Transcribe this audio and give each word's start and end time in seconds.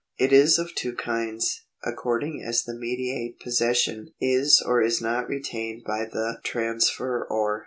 It 0.17 0.33
is 0.33 0.57
of 0.57 0.73
two 0.73 0.95
kinds, 0.95 1.65
according 1.83 2.41
as 2.43 2.63
the 2.63 2.73
mediate 2.73 3.39
possession 3.39 4.15
is 4.19 4.59
or 4.59 4.81
is 4.81 4.99
not 4.99 5.29
retained 5.29 5.83
by 5.83 6.05
the 6.05 6.39
transferor. 6.43 7.19